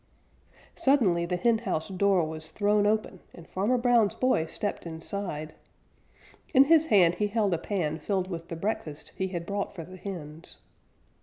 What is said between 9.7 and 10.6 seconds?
for the hens.